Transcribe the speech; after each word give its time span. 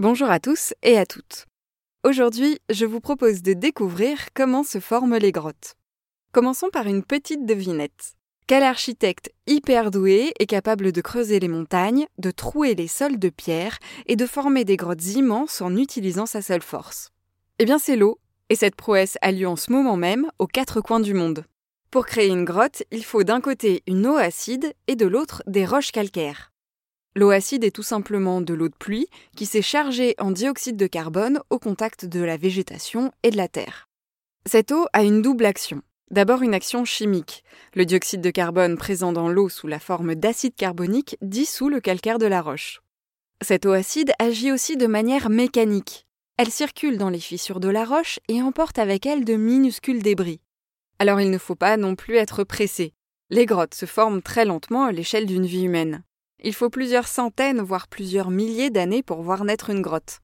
Bonjour 0.00 0.30
à 0.30 0.40
tous 0.40 0.72
et 0.82 0.96
à 0.96 1.04
toutes. 1.04 1.44
Aujourd'hui, 2.04 2.58
je 2.70 2.86
vous 2.86 3.00
propose 3.00 3.42
de 3.42 3.52
découvrir 3.52 4.28
comment 4.32 4.62
se 4.62 4.80
forment 4.80 5.18
les 5.18 5.30
grottes. 5.30 5.74
Commençons 6.32 6.70
par 6.70 6.86
une 6.86 7.04
petite 7.04 7.44
devinette. 7.44 8.14
Quel 8.46 8.62
architecte 8.62 9.30
hyper 9.46 9.90
doué 9.90 10.32
est 10.38 10.46
capable 10.46 10.92
de 10.92 11.00
creuser 11.02 11.38
les 11.38 11.48
montagnes, 11.48 12.06
de 12.16 12.30
trouer 12.30 12.74
les 12.74 12.88
sols 12.88 13.18
de 13.18 13.28
pierre 13.28 13.76
et 14.06 14.16
de 14.16 14.24
former 14.24 14.64
des 14.64 14.78
grottes 14.78 15.04
immenses 15.04 15.60
en 15.60 15.76
utilisant 15.76 16.24
sa 16.24 16.40
seule 16.40 16.62
force? 16.62 17.10
Eh 17.58 17.66
bien 17.66 17.78
c'est 17.78 17.96
l'eau, 17.96 18.18
et 18.48 18.54
cette 18.54 18.76
prouesse 18.76 19.18
a 19.20 19.32
lieu 19.32 19.46
en 19.46 19.56
ce 19.56 19.70
moment 19.70 19.98
même 19.98 20.30
aux 20.38 20.46
quatre 20.46 20.80
coins 20.80 21.00
du 21.00 21.12
monde. 21.12 21.44
Pour 21.90 22.06
créer 22.06 22.28
une 22.28 22.46
grotte, 22.46 22.84
il 22.90 23.04
faut 23.04 23.22
d'un 23.22 23.42
côté 23.42 23.82
une 23.86 24.06
eau 24.06 24.16
acide 24.16 24.72
et 24.86 24.96
de 24.96 25.04
l'autre 25.04 25.42
des 25.46 25.66
roches 25.66 25.92
calcaires. 25.92 26.49
L'eau 27.16 27.30
acide 27.30 27.64
est 27.64 27.74
tout 27.74 27.82
simplement 27.82 28.40
de 28.40 28.54
l'eau 28.54 28.68
de 28.68 28.74
pluie 28.74 29.08
qui 29.36 29.44
s'est 29.44 29.62
chargée 29.62 30.14
en 30.18 30.30
dioxyde 30.30 30.76
de 30.76 30.86
carbone 30.86 31.40
au 31.50 31.58
contact 31.58 32.04
de 32.04 32.20
la 32.20 32.36
végétation 32.36 33.10
et 33.24 33.30
de 33.30 33.36
la 33.36 33.48
terre. 33.48 33.88
Cette 34.46 34.70
eau 34.70 34.86
a 34.92 35.02
une 35.02 35.20
double 35.20 35.44
action. 35.44 35.82
D'abord 36.12 36.42
une 36.42 36.54
action 36.54 36.84
chimique. 36.84 37.42
Le 37.74 37.84
dioxyde 37.84 38.20
de 38.20 38.30
carbone 38.30 38.76
présent 38.76 39.12
dans 39.12 39.28
l'eau 39.28 39.48
sous 39.48 39.66
la 39.66 39.80
forme 39.80 40.14
d'acide 40.14 40.54
carbonique 40.54 41.16
dissout 41.20 41.68
le 41.68 41.80
calcaire 41.80 42.18
de 42.18 42.26
la 42.26 42.42
roche. 42.42 42.80
Cette 43.42 43.66
eau 43.66 43.72
acide 43.72 44.12
agit 44.20 44.52
aussi 44.52 44.76
de 44.76 44.86
manière 44.86 45.30
mécanique. 45.30 46.06
Elle 46.36 46.50
circule 46.50 46.96
dans 46.96 47.10
les 47.10 47.20
fissures 47.20 47.60
de 47.60 47.68
la 47.68 47.84
roche 47.84 48.20
et 48.28 48.40
emporte 48.40 48.78
avec 48.78 49.04
elle 49.04 49.24
de 49.24 49.34
minuscules 49.34 50.02
débris. 50.02 50.40
Alors 51.00 51.20
il 51.20 51.30
ne 51.30 51.38
faut 51.38 51.56
pas 51.56 51.76
non 51.76 51.96
plus 51.96 52.16
être 52.16 52.44
pressé. 52.44 52.92
Les 53.30 53.46
grottes 53.46 53.74
se 53.74 53.86
forment 53.86 54.22
très 54.22 54.44
lentement 54.44 54.84
à 54.84 54.92
l'échelle 54.92 55.26
d'une 55.26 55.46
vie 55.46 55.64
humaine. 55.64 56.04
Il 56.42 56.54
faut 56.54 56.70
plusieurs 56.70 57.06
centaines, 57.06 57.60
voire 57.60 57.86
plusieurs 57.86 58.30
milliers 58.30 58.70
d'années 58.70 59.02
pour 59.02 59.22
voir 59.22 59.44
naître 59.44 59.68
une 59.68 59.82
grotte. 59.82 60.20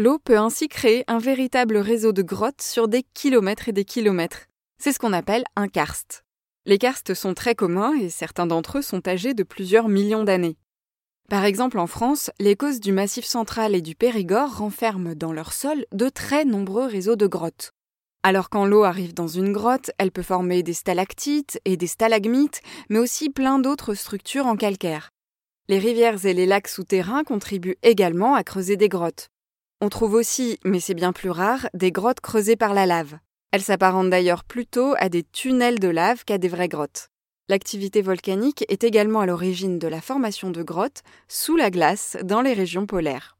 L'eau 0.00 0.18
peut 0.18 0.36
ainsi 0.36 0.68
créer 0.68 1.04
un 1.06 1.18
véritable 1.18 1.76
réseau 1.76 2.12
de 2.12 2.22
grottes 2.22 2.62
sur 2.62 2.88
des 2.88 3.04
kilomètres 3.14 3.68
et 3.68 3.72
des 3.72 3.84
kilomètres. 3.84 4.46
C'est 4.82 4.92
ce 4.92 4.98
qu'on 4.98 5.12
appelle 5.12 5.44
un 5.54 5.68
karst. 5.68 6.24
Les 6.66 6.78
karsts 6.78 7.14
sont 7.14 7.34
très 7.34 7.54
communs 7.54 7.94
et 7.94 8.10
certains 8.10 8.46
d'entre 8.46 8.78
eux 8.78 8.82
sont 8.82 9.06
âgés 9.06 9.34
de 9.34 9.44
plusieurs 9.44 9.88
millions 9.88 10.24
d'années. 10.24 10.56
Par 11.30 11.44
exemple, 11.44 11.78
en 11.78 11.86
France, 11.86 12.30
les 12.40 12.56
causes 12.56 12.80
du 12.80 12.90
Massif 12.90 13.24
central 13.24 13.76
et 13.76 13.80
du 13.80 13.94
Périgord 13.94 14.58
renferment 14.58 15.14
dans 15.14 15.32
leur 15.32 15.52
sol 15.52 15.86
de 15.92 16.08
très 16.08 16.44
nombreux 16.44 16.86
réseaux 16.86 17.16
de 17.16 17.28
grottes. 17.28 17.70
Alors 18.24 18.50
quand 18.50 18.64
l'eau 18.64 18.82
arrive 18.82 19.14
dans 19.14 19.28
une 19.28 19.52
grotte, 19.52 19.92
elle 19.98 20.10
peut 20.10 20.22
former 20.22 20.62
des 20.62 20.72
stalactites 20.72 21.60
et 21.64 21.76
des 21.76 21.86
stalagmites, 21.86 22.60
mais 22.88 22.98
aussi 22.98 23.30
plein 23.30 23.58
d'autres 23.58 23.94
structures 23.94 24.46
en 24.46 24.56
calcaire. 24.56 25.13
Les 25.68 25.78
rivières 25.78 26.26
et 26.26 26.34
les 26.34 26.44
lacs 26.44 26.68
souterrains 26.68 27.24
contribuent 27.24 27.78
également 27.82 28.34
à 28.34 28.44
creuser 28.44 28.76
des 28.76 28.90
grottes. 28.90 29.30
On 29.80 29.88
trouve 29.88 30.12
aussi, 30.12 30.58
mais 30.62 30.78
c'est 30.78 30.92
bien 30.92 31.12
plus 31.14 31.30
rare, 31.30 31.68
des 31.72 31.90
grottes 31.90 32.20
creusées 32.20 32.56
par 32.56 32.74
la 32.74 32.84
lave. 32.84 33.18
Elles 33.50 33.62
s'apparentent 33.62 34.10
d'ailleurs 34.10 34.44
plutôt 34.44 34.94
à 34.98 35.08
des 35.08 35.22
tunnels 35.22 35.78
de 35.78 35.88
lave 35.88 36.24
qu'à 36.26 36.36
des 36.36 36.48
vraies 36.48 36.68
grottes. 36.68 37.08
L'activité 37.48 38.02
volcanique 38.02 38.66
est 38.68 38.84
également 38.84 39.20
à 39.20 39.26
l'origine 39.26 39.78
de 39.78 39.88
la 39.88 40.02
formation 40.02 40.50
de 40.50 40.62
grottes 40.62 41.02
sous 41.28 41.56
la 41.56 41.70
glace 41.70 42.18
dans 42.22 42.42
les 42.42 42.52
régions 42.52 42.84
polaires. 42.84 43.38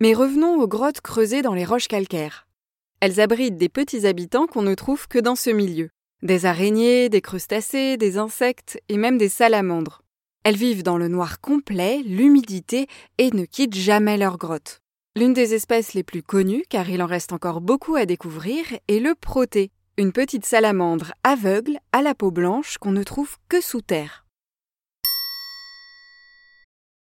Mais 0.00 0.14
revenons 0.14 0.60
aux 0.60 0.68
grottes 0.68 1.00
creusées 1.00 1.42
dans 1.42 1.54
les 1.54 1.64
roches 1.64 1.88
calcaires. 1.88 2.46
Elles 3.00 3.20
abritent 3.20 3.56
des 3.56 3.68
petits 3.68 4.06
habitants 4.06 4.46
qu'on 4.46 4.62
ne 4.62 4.74
trouve 4.74 5.08
que 5.08 5.18
dans 5.18 5.36
ce 5.36 5.50
milieu. 5.50 5.90
Des 6.22 6.46
araignées, 6.46 7.08
des 7.08 7.20
crustacés, 7.20 7.96
des 7.96 8.16
insectes 8.16 8.80
et 8.88 8.96
même 8.96 9.18
des 9.18 9.28
salamandres. 9.28 10.03
Elles 10.44 10.56
vivent 10.56 10.82
dans 10.82 10.98
le 10.98 11.08
noir 11.08 11.40
complet, 11.40 12.02
l'humidité 12.04 12.86
et 13.16 13.30
ne 13.30 13.46
quittent 13.46 13.74
jamais 13.74 14.18
leur 14.18 14.36
grotte. 14.36 14.80
L'une 15.16 15.32
des 15.32 15.54
espèces 15.54 15.94
les 15.94 16.02
plus 16.02 16.22
connues, 16.22 16.64
car 16.68 16.90
il 16.90 17.02
en 17.02 17.06
reste 17.06 17.32
encore 17.32 17.62
beaucoup 17.62 17.96
à 17.96 18.04
découvrir, 18.04 18.64
est 18.88 18.98
le 18.98 19.14
proté, 19.14 19.70
une 19.96 20.12
petite 20.12 20.44
salamandre 20.44 21.12
aveugle 21.22 21.78
à 21.92 22.02
la 22.02 22.14
peau 22.14 22.30
blanche 22.30 22.76
qu'on 22.76 22.92
ne 22.92 23.02
trouve 23.02 23.36
que 23.48 23.62
sous 23.62 23.80
terre. 23.80 24.23